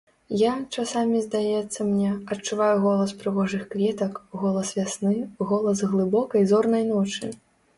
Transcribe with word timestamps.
Я, 0.43 0.51
часамі 0.77 1.19
здаецца 1.25 1.79
мне, 1.89 2.13
адчуваю 2.35 2.77
голас 2.85 3.13
прыгожых 3.21 3.63
кветак, 3.75 4.19
голас 4.45 4.73
вясны, 4.79 5.15
голас 5.51 5.77
глыбокай 5.93 6.43
зорнай 6.55 6.83
ночы! 6.91 7.35